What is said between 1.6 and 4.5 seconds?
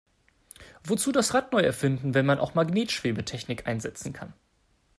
erfinden, wenn man auch Magnetschwebetechnik einsetzen kann?